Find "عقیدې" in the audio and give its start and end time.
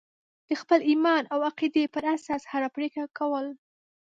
1.49-1.83